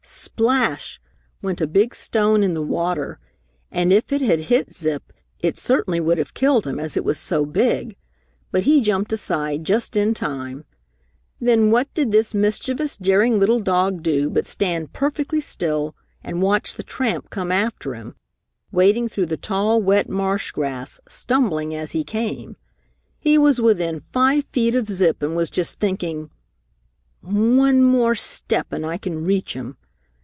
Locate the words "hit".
4.39-4.73